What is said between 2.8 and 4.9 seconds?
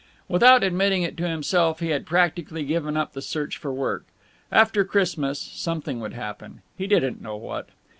up the search for work. After